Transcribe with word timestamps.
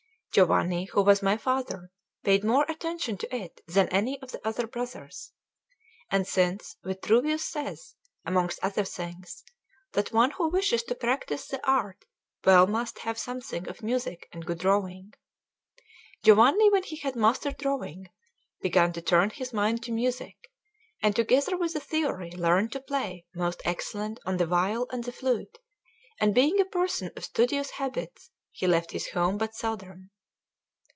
Giovanni, 0.33 0.85
who 0.85 1.01
was 1.03 1.21
my 1.21 1.35
father, 1.35 1.91
paid 2.23 2.45
more 2.45 2.65
attention 2.69 3.17
to 3.17 3.35
it 3.35 3.59
than 3.67 3.89
any 3.89 4.17
of 4.21 4.31
the 4.31 4.39
other 4.47 4.65
brothers. 4.65 5.33
And 6.09 6.25
since 6.25 6.77
Vitruvius 6.85 7.43
says, 7.43 7.95
amongst 8.25 8.57
other 8.63 8.85
things, 8.85 9.43
that 9.91 10.13
one 10.13 10.31
who 10.31 10.47
wishes 10.47 10.83
to 10.83 10.95
practise 10.95 11.47
that 11.47 11.59
art 11.65 12.05
well 12.45 12.65
must 12.65 12.99
have 12.99 13.19
something 13.19 13.67
of 13.67 13.83
music 13.83 14.29
and 14.31 14.45
good 14.45 14.59
drawing, 14.59 15.13
Giovanni, 16.23 16.69
when 16.69 16.83
he 16.83 16.95
had 16.95 17.17
mastered 17.17 17.57
drawing, 17.57 18.09
began 18.61 18.93
to 18.93 19.01
turn 19.01 19.31
his 19.31 19.51
mind 19.51 19.83
to 19.83 19.91
music, 19.91 20.49
and 21.01 21.13
together 21.13 21.57
with 21.57 21.73
the 21.73 21.81
theory 21.81 22.31
learned 22.31 22.71
to 22.71 22.79
play 22.79 23.25
most 23.35 23.61
excellently 23.65 24.23
on 24.25 24.37
the 24.37 24.45
viol 24.45 24.87
and 24.93 25.03
the 25.03 25.11
flute; 25.11 25.57
and 26.21 26.33
being 26.33 26.57
a 26.61 26.63
person 26.63 27.11
of 27.17 27.25
studious 27.25 27.71
habits, 27.71 28.31
he 28.53 28.65
left 28.65 28.91
his 28.91 29.09
home 29.09 29.37
but 29.37 29.53
seldom. 29.55 30.09